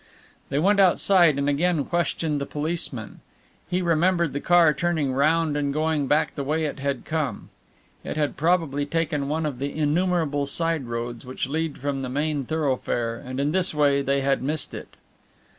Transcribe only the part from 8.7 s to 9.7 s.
taken one of